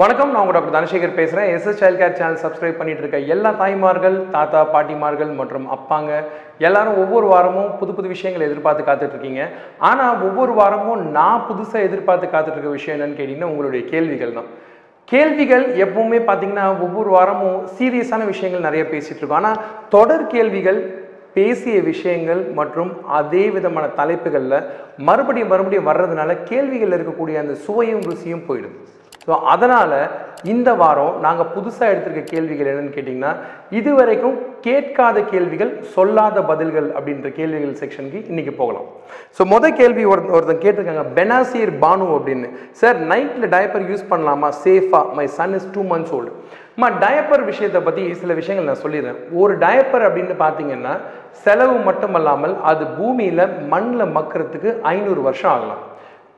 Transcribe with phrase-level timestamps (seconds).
[0.00, 4.16] வணக்கம் நான் உங்கள் டாக்டர் தனசேகர் பேசுகிறேன் SS child care channel subscribe பண்ணிட்டு இருக்க எல்லா தாய்மார்கள்
[4.34, 6.10] தாத்தா பாட்டிமார்கள் மற்றும் அப்பாங்க
[6.66, 9.42] எல்லாரும் ஒவ்வொரு வாரமும் புது புது விஷயங்களை எதிர்பார்த்து காத்துட்ருக்கீங்க.
[9.88, 14.48] ஆனால் ஒவ்வொரு வாரமும் நான் புதுசாக எதிர்பார்த்து காத்துட்ருக்க விஷயம் என்னன்னு கேட்டிங்கன்னா உங்களுடைய கேள்விகள் தான்.
[15.12, 19.60] கேள்விகள் எப்பவுமே பார்த்தீங்கன்னா ஒவ்வொரு வாரமும் சீரியஸான விஷயங்கள் நிறைய பேசிகிட்டு இருக்கோம் ஆனால்
[19.96, 20.80] தொடர் கேள்விகள்
[21.38, 24.56] பேசிய விஷயங்கள் மற்றும் அதே விதமான தலைப்புகளில்
[25.10, 28.78] மறுபடியும் மறுபடியும் வர்றதுனால கேள்விகள் இருக்கக்கூடிய அந்த சுவையும் ருசியும் போயிடுது.
[29.26, 29.96] ஸோ அதனால்
[30.52, 33.32] இந்த வாரம் நாங்கள் புதுசாக எடுத்திருக்க கேள்விகள் என்னன்னு கேட்டிங்கன்னா
[33.78, 38.86] இதுவரைக்கும் கேட்காத கேள்விகள் சொல்லாத பதில்கள் அப்படின்ற கேள்விகள் செக்ஷனுக்கு இன்றைக்கி போகலாம்.
[39.36, 42.48] ஸோ மொதல் கேள்வி ஒரு ஒருத்தன் கேட்டிருக்காங்க பெனாசீர் பானு அப்படின்னு.
[42.80, 44.50] சார் நைட்டில் டயப்பர் யூஸ் பண்ணலாமா?
[44.64, 46.32] சேஃபா my son is two months old
[46.74, 49.20] அம்மா டயப்பர் விஷயத்தை பற்றி சில விஷயங்கள் நான் சொல்லிடுறேன்.
[49.42, 50.94] ஒரு டயப்பர் அப்படின்னு பார்த்தீங்கன்னா
[51.44, 55.82] செலவு மட்டுமல்லாமல் அது பூமியில் மண்ணில் மக்கிறதுக்கு ஐநூறு வருஷம் ஆகலாம்.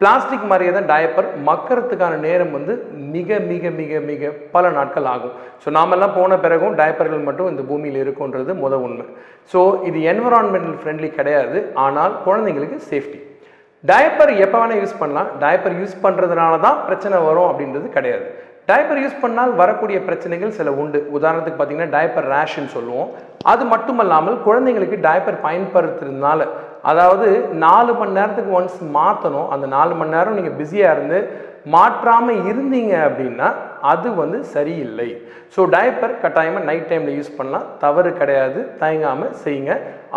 [0.02, 2.72] பிளாஸ்டிக் மாதிரியே தான் டயப்பர் மக்கிறதுக்கான நேரம் வந்து
[3.16, 5.34] மிக மிக மிக மிக பல நாட்கள் ஆகும்.
[5.62, 9.06] ஸோ நாமெல்லாம் போன பிறகும் டயப்பர்கள் மட்டும் இந்த பூமியில் இருக்குன்றது முத உண்மை.
[9.52, 11.58] ஸோ இது என்விரான்மெண்டல் ஃப்ரெண்ட்லி கிடையாது.
[11.84, 13.20] ஆனால் குழந்தைங்களுக்கு சேஃப்டி
[13.90, 15.28] டயப்பர் எப்போ வேணால் யூஸ் பண்ணலாம்.
[15.44, 18.26] டயப்பர் யூஸ் பண்ணுறதுனால தான் பிரச்சனை வரும் அப்படின்றது கிடையாது.
[18.68, 20.98] டயப்பர் யூஸ் பண்ணால் வரக்கூடிய பிரச்சனைகள் சில உண்டு.
[21.16, 23.08] உதாரணத்துக்கு பார்த்தீங்கன்னா டயப்பர் ரேஷ்ன்னு சொல்லுவோம்.
[23.52, 26.46] அது மட்டுமல்லாமல் குழந்தைங்களுக்கு டயப்பர் பயன்படுத்துறதுனால
[26.90, 27.26] அதாவது
[27.64, 31.18] நாலு மணி நேரத்துக்கு ஒன்ஸ் மாற்றணும் அந்த நாலு மணி நேரம் நீங்கள் பிஸியாக இருந்து
[31.74, 33.48] மாற்றாமல் இருந்தீங்க அப்படின்னா
[33.90, 35.06] அது வந்து சரியில்லை.
[35.54, 37.66] ஸோ டயப்பர் கட்டாயமாக நைட் டைமில் யூஸ் பண்ணலாம்.
[37.84, 38.60] தவறு கிடையாது.
[38.82, 39.72] தயங்காமல் செய்யுங்க.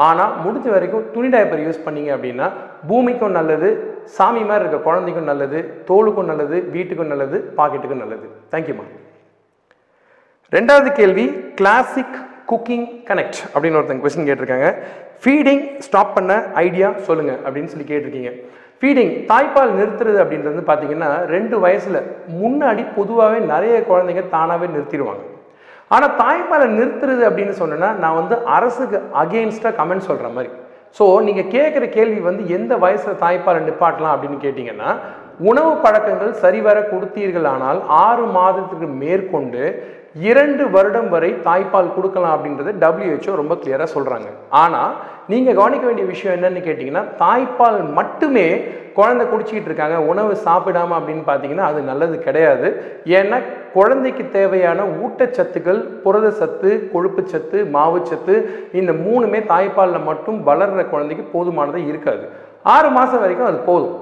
[0.07, 2.47] ஆனால் முடிஞ்ச வரைக்கும் துணி டயப்பர் யூஸ் பண்ணீங்க அப்படின்னா
[2.89, 3.69] பூமிக்கும் நல்லது
[4.17, 8.27] சாமி மாதிரி இருக்க குழந்தைக்கும் நல்லது தோலுக்கும் நல்லது வீட்டுக்கும் நல்லது பாக்கெட்டுக்கும் நல்லது.
[8.53, 8.85] தேங்க்யூம்மா
[10.57, 11.27] ரெண்டாவது கேள்வி
[11.59, 12.17] கிளாசிக்
[12.49, 14.67] குக்கிங் கனெக்ட் அப்படின்னு ஒருத்தங்க கொஸ்டின் கேட்டிருக்காங்க.
[15.23, 16.33] ஃபீடிங் ஸ்டாப் பண்ண
[16.65, 18.31] ஐடியா சொல்லுங்க அப்படின்னு சொல்லி கேட்டிருக்கீங்க.
[18.79, 21.99] ஃபீடிங் தாய்ப்பால் நிறுத்துறது அப்படின்றது பார்த்தீங்கன்னா ரெண்டு வயசில்
[22.41, 25.23] முன்னாடி பொதுவாகவே நிறைய குழந்தைங்க தானாகவே நிறுத்திடுவாங்க.
[25.95, 30.51] ஆனால் தாய்ப்பாலை நிறுத்துறது அப்படின்னு சொன்னேன்னா நான் வந்து அரசுக்கு அகெயின்ஸ்டாக கமெண்ட் சொல்கிற மாதிரி.
[30.97, 34.91] ஸோ நீங்கள் கேட்குற கேள்வி வந்து எந்த வயசில் தாய்ப்பாலை நிப்பாட்டலாம் அப்படின்னு கேட்டிங்கன்னா
[35.49, 39.63] உணவு பழக்கங்கள் சரிவர கொடுத்தீர்கள் ஆனால் ஆறு மாதத்துக்கு மேற்கொண்டு
[40.27, 44.29] இரண்டு வருடம் வரை தாய்ப்பால் கொடுக்கலாம் அப்படின்றத டபிள்யூஹெச்ஓ ரொம்ப கிளியராக சொல்கிறாங்க
[44.61, 44.93] ஆனால்
[45.31, 48.47] நீங்கள் கவனிக்க வேண்டிய விஷயம் என்னன்னு கேட்டிங்கன்னா தாய்ப்பால் மட்டுமே
[48.97, 52.67] குழந்தை குடிச்சிக்கிட்டு இருக்காங்க உணவு சாப்பிடாம அப்படின்னு பார்த்தீங்கன்னா அது நல்லது கிடையாது.
[53.19, 53.37] ஏன்னா
[53.73, 58.35] குழந்தைக்கு தேவையான ஊட்டச்சத்துக்கள் புரத சத்து கொழுப்பு சத்து மாவுச்சத்து
[58.79, 62.25] இந்த மூணுமே தாய்ப்பாலில் மட்டும் வளர்கிற குழந்தைக்கு போதுமானதாக இருக்காது.
[62.75, 63.97] ஆறு மாதம் வரைக்கும் அது போதும்.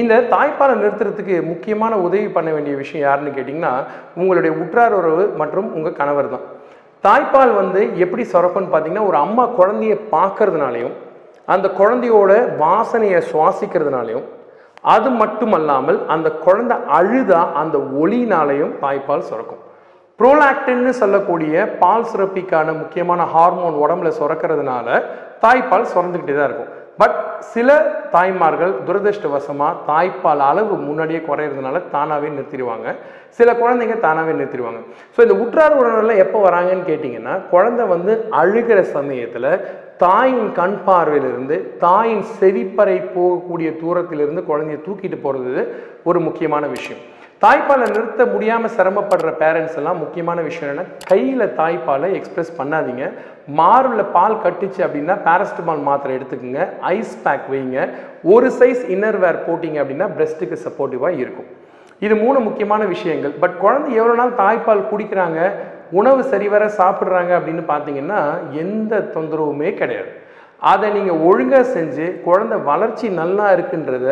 [0.00, 3.72] இந்த தாய்ப்பாலை நிறுத்துறதுக்கு முக்கியமான உதவி பண்ண வேண்டிய விஷயம் யாருன்னு கேட்டிங்கன்னா
[4.20, 6.44] உங்களுடைய உற்றார் உறவு மற்றும் உங்கள் கணவர் தான்.
[7.04, 10.94] தாய்ப்பால் வந்து எப்படி சுரக்கும்னு பார்த்தீங்கன்னா ஒரு அம்மா குழந்தைய பார்க்கறதுனாலையும்
[11.48, 12.32] அந்த குழந்தையோட
[12.62, 14.26] வாசனையை சுவாசிக்கிறதுனாலையும்
[14.94, 19.62] அது மட்டுமல்லாமல் அந்த குழந்தை அழுதா அந்த ஒளினாலையும் தாய்ப்பால் சுரக்கும்.
[20.20, 24.88] ப்ரோலாக்டின்னு சொல்லக்கூடிய பால் சுரப்பிக்கான முக்கியமான ஹார்மோன் உடம்புல சுரக்கிறதுனால
[25.44, 26.72] தாய்ப்பால் சுரந்துக்கிட்டே தான் இருக்கும்.
[27.00, 27.16] பட்
[27.52, 27.68] சில
[28.14, 32.88] தாய்மார்கள் துரதிருஷ்டவசமாக தாய்ப்பால் அளவு முன்னாடியே குறையிறதுனால தானாகவே நிறுத்திடுவாங்க.
[33.38, 34.80] சில குழந்தைங்க தானாகவே நிறுத்திடுவாங்க.
[35.14, 39.50] ஸோ இந்த உற்றார் உறவினர்லாம் எப்போ வராங்கன்னு கேட்டிங்கன்னா குழந்தை வந்து அழுகிற சமயத்தில்
[40.04, 45.62] தாயின் கண் பார்வையிலிருந்து தாயின் செவிப்பறை போகக்கூடிய தூரத்திலிருந்து குழந்தைய தூக்கிட்டு போகிறது
[46.10, 47.02] ஒரு முக்கியமான விஷயம்.
[47.42, 53.04] தாய்ப்பாலை நிறுத்த முடியாமல் சிரமப்படுற பேரண்ட்ஸ் எல்லாம் முக்கியமான விஷயம் என்னன்னா கையில் தாய்ப்பாலை எக்ஸ்பிரஸ் பண்ணாதீங்க.
[53.60, 56.66] மார்பில் பால் கட்டுச்சு அப்படின்னா பேரஸ்டமால் மாத்திரை எடுத்துக்கோங்க.
[56.94, 57.88] ஐஸ் பேக் வைங்க.
[58.34, 61.50] ஒரு சைஸ் இன்னர் வேர் போட்டிங்க அப்படின்னா பிரஸ்ட்டுக்கு சப்போர்ட்டிவாக இருக்கும்.
[62.06, 63.34] இது மூணு முக்கியமான விஷயங்கள்.
[63.42, 65.40] பட் குழந்தை எவ்வளோ நாள் தாய்ப்பால் குடிக்கிறாங்க
[66.00, 68.20] உணவு சரிவர சாப்பிட்றாங்க அப்படின்னு பார்த்தீங்கன்னா
[68.64, 70.12] எந்த தொந்தரவுமே கிடையாது.
[70.70, 74.08] அதை நீங்கள் ஒழுங்காக செஞ்சு குழந்தை வளர்ச்சி நல்லா இருக்குன்றத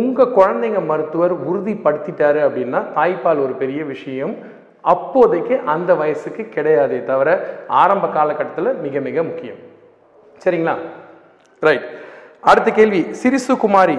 [0.00, 4.34] உங்கள் குழந்தைங்க மருத்துவர் உறுதிப்படுத்திட்டாரு அப்படின்னா தாய்ப்பால் ஒரு பெரிய விஷயம்.
[4.94, 7.28] அப்போதைக்கு அந்த வயசுக்கு கிடையாதே தவிர
[7.82, 9.60] ஆரம்ப காலகட்டத்தில் மிக மிக முக்கியம்.
[10.44, 10.74] சரிங்களா?
[11.68, 11.86] ரைட்
[12.50, 13.00] அடுத்த கேள்வி.
[13.22, 13.98] Sirisu Kumari.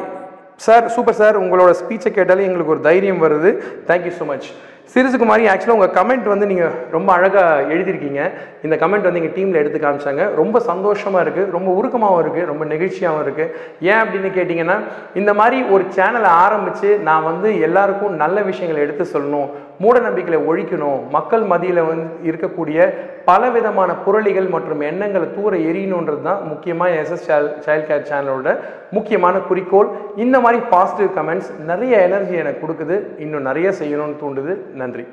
[0.65, 1.41] Sir super sir.
[1.43, 3.49] உங்களோட ஸ்பீச்சை கேட்டாலே எங்களுக்கு ஒரு தைரியம் வருது.
[3.89, 4.47] தேங்க்யூ ஸோ மச்
[4.93, 8.21] சிறுசுகுமாரி ஆக்சுவலாக உங்கள் கமெண்ட் வந்து நீங்கள் ரொம்ப அழகாக எழுதியிருக்கீங்க.
[8.65, 10.23] இந்த கமெண்ட் வந்து எங்கள் டீமில் எடுத்து காமிச்சாங்க.
[10.41, 13.51] ரொம்ப சந்தோஷமாக இருக்குது ரொம்ப உருக்கமாகவும் இருக்குது ரொம்ப நெகிழ்ச்சியாகவும் இருக்குது
[13.89, 14.77] ஏன் அப்படின்னு கேட்டிங்கன்னா
[15.21, 19.49] இந்த மாதிரி ஒரு சேனலை ஆரம்பித்து நான் வந்து எல்லாருக்கும் நல்ல விஷயங்களை எடுத்து சொல்லணும்
[19.83, 22.79] மூட நம்பிக்கைகளை ஒழிக்கணும் மக்கள் மதியில் வந்து இருக்கக்கூடிய
[23.29, 27.25] பலவிதமான புரளிகள் மற்றும் எண்ணங்களை தூர எரியணுன்றது தான் முக்கியமாக எஸ்எஸ்
[27.65, 28.49] சைல்ட் கேர் சேனலோட
[28.97, 29.89] முக்கியமான குறிக்கோள்.
[30.23, 32.97] இந்த மாதிரி பாசிட்டிவ் கமெண்ட்ஸ் நிறைய எனர்ஜி எனக்கு கொடுக்குது.
[33.25, 34.55] இன்னும் நிறைய செய்யணும்னு தூண்டுது.
[34.81, 35.05] நன்றி.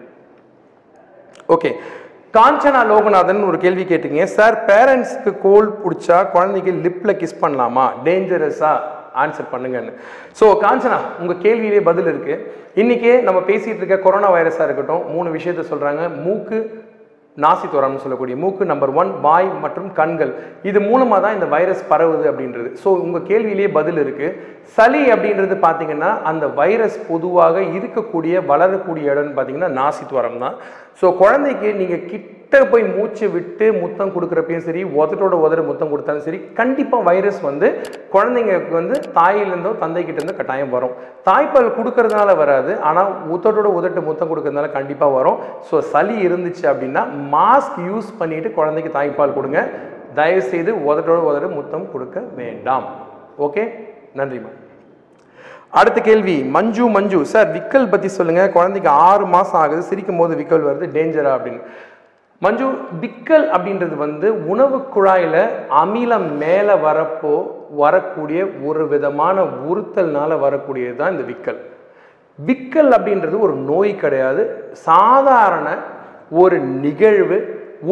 [1.56, 1.72] ஓகே
[2.36, 4.22] காஞ்சனா லோகநாதன் ஒரு கேள்வி கேட்டுங்க.
[4.36, 7.84] சார் பேரண்ட்ஸ்க்கு கோல் பிடிச்சா குழந்தைக்கு லிப்பில் கிஸ் பண்ணலாமா?
[8.06, 8.72] டேஞ்சரஸா
[9.22, 9.92] ஆன்சர் பண்ணுங்கன்னு.
[10.38, 12.40] ஸோ காஞ்சனா உங்கள் கேள்வியிலே பதில் இருக்குது
[12.82, 16.58] இன்றைக்கே நம்ம பேசிகிட்டு இருக்க கொரோனா வைரஸாக இருக்கட்டும் மூணு விஷயத்த சொல்கிறாங்க மூக்கு
[17.42, 20.32] நாசி துறம்னு சொல்லக்கூடிய மூக்கு நம்பர் ஒன் வாய் மற்றும் கண்கள்.
[20.70, 22.68] இது மூலமாக தான் இந்த வைரஸ் பரவுது அப்படின்றது.
[22.82, 24.36] ஸோ உங்கள் கேள்வியிலேயே பதில் இருக்குது
[24.76, 30.56] சளி அப்படின்றது பார்த்தீங்கன்னா அந்த வைரஸ் பொதுவாக இருக்கக்கூடிய வளரக்கூடிய இடம்னு பார்த்தீங்கன்னா நாசித்வரம் தான்.
[31.00, 32.30] ஸோ குழந்தைக்கு நீங்கள் கிட்ட
[32.70, 37.68] போய் மூச்சு விட்டு முத்தம் கொடுக்குறப்பையும் சரி உதட்டோட உதட முத்தம் கொடுத்தாலும் சரி கண்டிப்பாக வைரஸ் வந்து
[38.14, 40.94] குழந்தைங்களுக்கு வந்து தாயிலேருந்தோ தந்தைக்கிட்டேருந்தோ கட்டாயம் வரும்.
[41.28, 45.40] தாய்ப்பால் கொடுக்கறதுனால வராது ஆனால் உதட்டோட உதட்டு முத்தம் கொடுக்கறதுனால கண்டிப்பாக வரும்.
[45.70, 49.60] ஸோ சளி இருந்துச்சு அப்படின்னா மாஸ்க் யூஸ் பண்ணிட்டு குழந்தைக்கு தாய்ப்பால் கொடுங்க.
[50.20, 52.86] தயவுசெய்து உதட்டோட உதட முத்தம் கொடுக்க வேண்டாம்.
[53.46, 53.64] ஓகே
[54.18, 54.50] நன்றிம்மா
[55.78, 57.18] அடுத்த கேள்வி மஞ்சு மஞ்சு.
[57.30, 58.42] சார் விக்கல் பத்தி சொல்லுங்க.
[58.56, 59.82] குழந்தைக்கு ஆறு மாசம் ஆகுது.
[59.82, 60.86] சிரிக்கும் போது விக்கல் வருது.
[60.96, 61.60] டேஞ்சரா அப்படின்னு.
[62.38, 62.66] மஞ்சு
[63.00, 65.36] விக்கல் அப்படின்றது வந்து உணவு குழாயில
[65.82, 67.34] அமிலம் மேல வரப்போ
[67.82, 71.60] வரக்கூடிய ஒரு விதமான உறுத்தல்னால வரக்கூடியது தான் இந்த விக்கல்.
[72.46, 74.42] விக்கல் அப்படின்றது ஒரு நோய் கிடையாது.
[74.72, 75.68] சாதாரண
[76.30, 77.38] ஒரு நிகழ்வு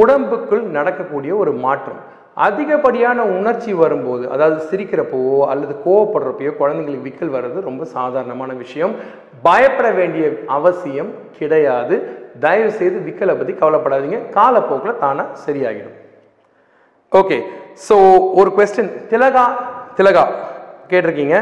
[0.01, 2.01] உடம்புக்குள் நடக்கக்கூடிய ஒரு மாற்றம்.
[2.37, 8.95] அதிகப்படியான உணர்ச்சி வரும்போது அதாவது சிரிக்கிறப்போவோ அல்லது கோவப்படுறப்பையோ குழந்தைங்களுக்கு விக்கல் வர்றது ரொம்ப சாதாரணமான விஷயம்.
[9.47, 10.25] பயப்பட வேண்டிய
[10.59, 11.97] அவசியம் கிடையாது.
[12.45, 14.21] தயவு செய்து விக்கலை பற்றி கவலைப்படாதீங்க.
[14.39, 15.99] காலப்போக்கில் தானாக சரியாகிடும்.
[17.21, 17.39] ஓகே
[17.89, 17.97] ஸோ
[18.41, 19.47] ஒரு கொஸ்டின் திலகா
[19.99, 20.25] திலகா
[20.91, 21.37] கேட்டிருக்கீங்க.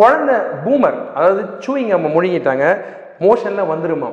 [0.00, 2.66] குழந்தை பூமர் அதாவது சூயிங் நம்ம முழுங்கிட்டாங்க.
[3.24, 4.08] மோஷனில் வந்துருமா?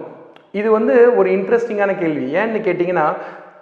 [0.59, 2.25] இது வந்து ஒரு இன்ட்ரெஸ்டிங்கான கேள்வி.
[2.39, 3.05] ஏன்னு கேட்டிங்கன்னா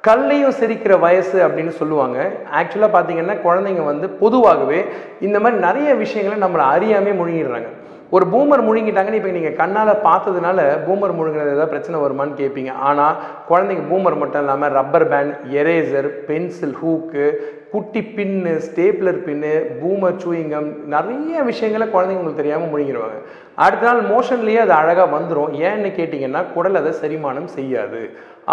[0.07, 2.17] கல்லையும் சிரிக்கிற வயசு அப்படின்னு சொல்லுவாங்க.
[2.59, 4.79] ஆக்சுவலாக பார்த்தீங்கன்னா குழந்தைங்க வந்து பொதுவாகவே
[5.27, 7.69] இந்த மாதிரி நிறைய விஷயங்களை நம்மளை அறியாமே முழுங்கிடுறாங்க.
[8.15, 13.17] ஒரு பூமர் முழுங்கிட்டாங்கன்னு இப்போ நீங்கள் கண்ணால் பார்த்ததுனால பூமர் முழுங்கினது ஏதாவது பிரச்சனை வருமான்னு கேட்பீங்க ஆனால்
[13.49, 17.25] குழந்தைங்க பூமர் மட்டும் இல்லாமல் rubber band eraser pencil hook
[17.73, 23.19] குட்டி பின்னு ஸ்டேப்லர் பின்னு பூமர் சூயிங்கம் நிறைய விஷயங்களை குழந்தைங்க உங்களுக்கு தெரியாமல் முழுங்கிடுவாங்க
[23.63, 28.01] அடுத்த நாள் மோஷன்லேயே அது அழகாக வந்துடும் ஏன்னு கேட்டிங்கன்னா குடல் அதை செரிமானம் செய்யாது.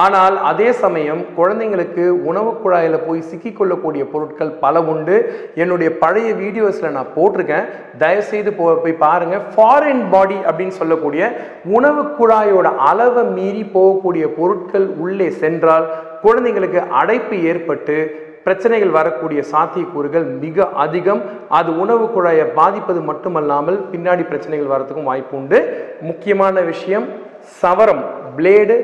[0.04, 5.16] ஆனால் அதே சமயம் குழந்தைங்களுக்கு உணவு குழாயில் போய் சிக்கிக்கொள்ளக்கூடிய பொருட்கள் பல உண்டு.
[5.62, 7.68] என்னுடைய பழைய வீடியோஸில் நான் போட்டிருக்கேன்.
[8.02, 11.30] தயவுசெய்து போ போய் பாருங்கள் ஃபாரின் பாடி அப்படின்னு சொல்லக்கூடிய
[11.78, 15.88] உணவு குழாயோட அளவை மீறி போகக்கூடிய பொருட்கள் உள்ளே சென்றால்
[16.26, 17.98] குழந்தைங்களுக்கு அடைப்பு ஏற்பட்டு
[18.46, 21.22] பிரச்சனைகள் வரக்கூடிய சாத்தியக்கூறுகள் மிக அதிகம்.
[21.58, 25.58] அது உணவு குழாயை பாதிப்பது மட்டுமல்லாமல் பின்னாடி பிரச்சனைகள் வரத்துக்கும் வாய்ப்பு உண்டு.
[26.10, 27.06] முக்கியமான விஷயம்
[27.60, 28.02] சவரம்
[28.36, 28.76] பிளேடு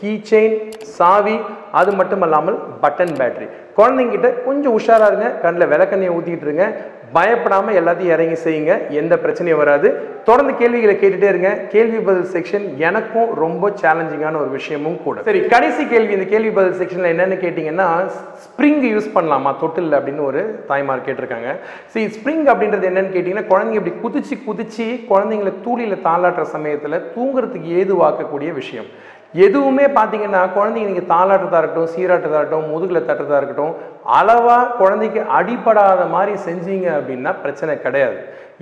[0.00, 0.56] கீ செயின்
[0.98, 1.34] சாவி
[1.78, 3.46] அது மட்டும் இல்லாமல் பட்டன் பேட்டரி
[3.78, 6.64] குழந்தைங்கிட்ட கொஞ்சம் உஷாராக இருங்க கண்ணில் விளக்கண்ணியை ஊற்றிட்டு இருங்க.
[7.12, 8.88] பயப்படாமல் எல்லாத்தையும் இறங்கி செய்யுங்க.
[8.88, 9.88] எந்த பிரச்சனையும் வராது.
[10.24, 11.48] தொடர்ந்து கேள்விகளை கேட்டுட்டே இருங்க.
[11.48, 15.22] கேள்வி பதில் செக்ஷன் எனக்கும் ரொம்ப சேலஞ்சிங்கான ஒரு விஷயமும் கூட.
[15.22, 15.40] சரி.
[15.40, 18.10] கடைசி கேள்வி இந்த கேள்வி பதில் செக்ஷனில் என்னன்னு கேட்டிங்கன்னா
[18.44, 19.58] ஸ்ப்ரிங் யூஸ் பண்ணலாமா?
[19.58, 21.56] தொட்டில் அப்படின்னு ஒரு தாய்மார் கேட்டிருக்காங்க.
[21.86, 28.52] சரி ஸ்ப்ரிங் அப்படின்றது என்னன்னு கேட்டிங்கன்னா குழந்தைங்க இப்படி குதிச்சு குதிச்சு குழந்தைங்களை தூளியில் தாளாட்டுற சமயத்தில் தூங்குறதுக்கு ஏதுவாக்கக்கூடிய
[28.52, 29.18] விஷயம்.
[29.34, 33.74] எதுவுமே பார்த்தீங்கன்னா குழந்தைங்க நீங்கள் தாளாட்டுறதா இருக்கட்டும் சீராட்டுறதா இருக்கட்டும் முதுகில் தட்டுறதா இருக்கட்டும்
[34.18, 38.18] அளவாக குழந்தைக்கு அடிப்படாத மாதிரி செஞ்சீங்க அப்படின்னா பிரச்சனை கிடையாது.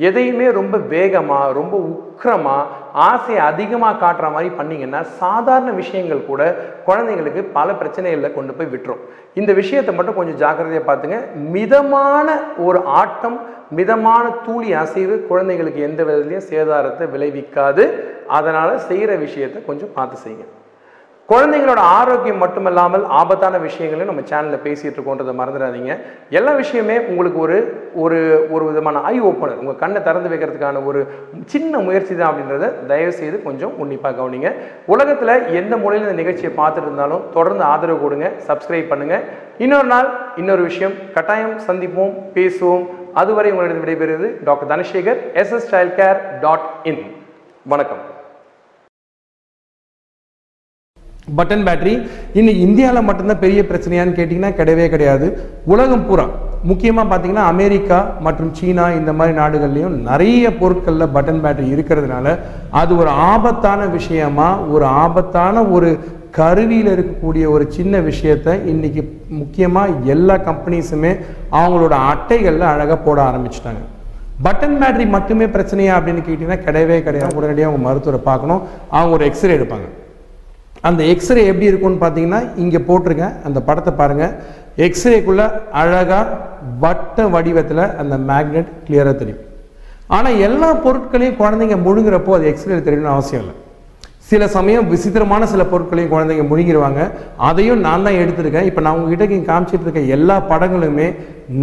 [0.08, 2.66] எதையுமே ரொம்ப வேகமாக ரொம்ப உக்கிரமாக
[3.08, 6.42] ஆசையை அதிகமாக காட்டுற மாதிரி பண்ணீங்கன்னா சாதாரண விஷயங்கள் கூட
[6.88, 9.02] குழந்தைங்களுக்கு பல பிரச்சனைகளில் கொண்டு போய் விட்டுரும்.
[9.40, 11.18] இந்த விஷயத்தை மட்டும் கொஞ்சம் ஜாக்கிரதையாக பார்த்துங்க
[11.56, 12.28] மிதமான
[12.66, 13.38] ஒரு ஆட்டம்
[13.78, 17.84] மிதமான தூளி அசைவு குழந்தைங்களுக்கு எந்த விதத்துலையும் சேதாரத்தை விளைவிக்காது.
[18.38, 20.46] அதனால் செய்கிற விஷயத்தை கொஞ்சம் பார்த்து செய்யுங்க.
[21.30, 25.92] குழந்தைங்களோட ஆரோக்கியம் மட்டுமல்லாமல் ஆபத்தான விஷயங்களையும் நம்ம சேனலில் பேசிகிட்டு இருக்கோன்றதை மறந்துடாதீங்க.
[26.38, 27.58] எல்லா விஷயமே உங்களுக்கு ஒரு
[28.02, 28.18] ஒரு
[28.54, 31.00] ஒரு விதமான ஐ ஓப்பனர் உங்கள் கண்ணை திறந்து வைக்கிறதுக்கான ஒரு
[31.52, 34.50] சின்ன முயற்சி தான் அப்படின்றத தயவுசெய்து கொஞ்சம் உன்னிப்பாக கவனிங்க.
[34.94, 39.24] உலகத்தில் எந்த முறையில் இந்த நிகழ்ச்சியை பார்த்துட்டு இருந்தாலும் தொடர்ந்து ஆதரவு கொடுங்க சப்ஸ்கிரைப் பண்ணுங்கள்
[39.64, 40.10] இன்னொரு நாள்
[40.42, 40.94] இன்னொரு விஷயம்.
[41.16, 42.86] கட்டாயம் சந்திப்போம் பேசுவோம்.
[43.22, 47.02] அதுவரை உங்களிடம் விடைபெறுவது doctor Dhanasekar SS child care dot in
[47.74, 48.04] வணக்கம்.
[51.36, 51.94] Button battery.
[52.32, 55.26] இன்னைக்கு இந்தியாவில் மட்டும்தான் பெரிய பிரச்சனையான்னு கேட்டிங்கன்னா கிடையவே கிடையாது.
[55.64, 56.26] உலகம் பூரா.
[56.62, 62.38] முக்கியமாக பார்த்தீங்கன்னா அமெரிக்கா மற்றும் சீனா இந்த மாதிரி நாடுகள்லையும் நிறைய பொருட்களில் பட்டன் பேட்டரி இருக்கிறதுனால
[62.70, 65.98] அது ஒரு ஆபத்தான விஷயமா ஒரு ஆபத்தான ஒரு
[66.30, 71.12] கருவியில் இருக்கக்கூடிய ஒரு சின்ன விஷயத்தை இன்னைக்கு முக்கியமாக எல்லா கம்பெனிஸுமே
[71.52, 73.84] அவங்களோட அட்டைகளில் அழகாக போட ஆரம்பிச்சிட்டாங்க.
[74.44, 77.36] பட்டன் பேட்டரி மட்டுமே பிரச்சனையா அப்படின்னு கேட்டிங்கன்னா கிடையவே கிடையாது.
[77.36, 78.62] உடனடியாக அவங்க மருத்துவரை பார்க்கணும்.
[78.90, 79.88] அவங்க ஒரு எக்ஸ்ரே எடுப்பாங்க.
[80.88, 84.34] அந்த எக்ஸ்ரே எப்படி இருக்கும்னு பார்த்தீங்கன்னா இங்கே போட்டிருக்கேன் அந்த படத்தை பாருங்கள்
[84.86, 85.46] எக்ஸ்ரேக்குள்ளே
[85.80, 86.36] அழகாக
[86.82, 89.42] வட்ட வடிவத்தில் அந்த மேக்னெட் கிளியராக தெரியும்.
[90.16, 93.56] ஆனால் எல்லா பொருட்களையும் குழந்தைங்க முழுங்குறப்போ அது எக்ஸ்ரே தெரியணும்னு அவசியம் இல்லை.
[94.30, 97.02] சில சமயம் விசித்திரமான சில பொருட்களையும் குழந்தைங்க முழுங்கிடுவாங்க
[97.48, 98.68] அதையும் நான் தான் எடுத்திருக்கேன்.
[98.70, 101.08] இப்போ நான் உங்ககிட்ட இங்கே காமிச்சிட்டு இருக்க எல்லா படங்களுமே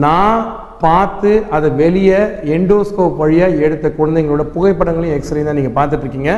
[0.06, 0.40] நான்
[0.84, 2.20] பார்த்து அதை வெளியே
[2.56, 6.34] எண்டோஸ்கோப் வழியாக எடுத்த குழந்தைங்களோட புகைப்படங்களையும் எக்ஸ்ரே தான் நீங்கள் பார்த்துட்ருக்கீங்க.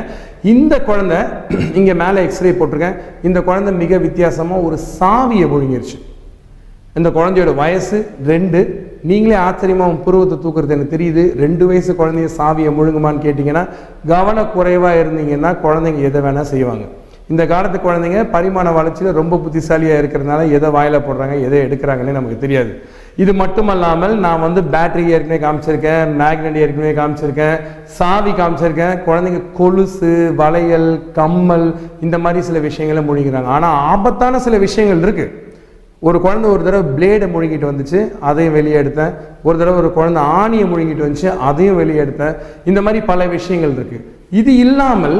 [0.52, 1.18] இந்த குழந்தை
[1.78, 2.98] இங்கே மேலே எக்ஸ்ரே போட்டிருக்கேன்.
[3.28, 5.98] இந்த குழந்தை மிக வித்தியாசமாக ஒரு சாவியை முழுங்கிருச்சு
[6.98, 7.96] இந்த குழந்தையோட வயசு
[8.30, 8.60] ரெண்டு.
[9.08, 11.24] நீங்களே ஆச்சரியமா உன் புருவத்தை தூக்குறது எனக்கு தெரியுது.
[11.42, 13.64] ரெண்டு வயசு குழந்தைய சாவியை முழுங்குமான்னு கேட்டிங்கன்னா
[14.12, 16.86] கவனக்குறைவாக இருந்தீங்கன்னா குழந்தைங்க எதை வேணால் செய்வாங்க.
[17.32, 22.72] இந்த காலத்து குழந்தைங்க பரிமாண வளர்ச்சியில் ரொம்ப புத்திசாலியாக இருக்கிறதுனால எதை வாயில போடுறாங்க எதை எடுக்கிறாங்கன்னு நமக்கு தெரியாது.
[23.22, 27.56] இது மட்டுமல்லாமல் நான் வந்து பேட்டரி ஏற்கனவே காமிச்சிருக்கேன் மேக்னெட் ஏற்கனவே காமிச்சிருக்கேன்
[27.96, 30.10] சாவி காமிச்சிருக்கேன் குழந்தைங்க கொலுசு
[30.40, 31.66] வளையல் கம்மல்
[32.04, 33.50] இந்த மாதிரி சில விஷயங்களை முழுகிறாங்க.
[33.56, 35.34] ஆனால் ஆபத்தான சில விஷயங்கள் இருக்குது
[36.08, 39.14] ஒரு குழந்தை ஒரு தடவை பிளேடை முழுங்கிட்டு வந்துச்சு அதையும் வெளியே எடுத்தேன்.
[39.46, 42.36] ஒரு தடவை ஒரு குழந்தை ஆணியை முழுங்கிட்டு வந்துச்சு அதையும் வெளியே எடுத்தேன்.
[42.70, 44.04] இந்த மாதிரி பல விஷயங்கள் இருக்குது
[44.40, 45.18] இது இல்லாமல்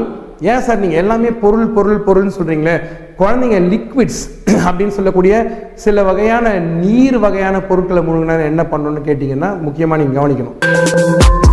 [0.51, 2.75] ஏன் சார் நீங்கள் எல்லாமே பொருள் பொருள் பொருள்னு சொல்கிறீங்களே
[3.19, 4.21] குழந்தைங்க லிக்விட்ஸ்
[4.67, 5.33] அப்படின்னு சொல்லக்கூடிய
[5.75, 11.48] சில வகையான நீர் வகையான பொருட்களை முழுங்கினா என்ன பண்ணணும்னு கேட்டிங்கன்னா முக்கியமாக நீங்கள் கவனிக்கணும்.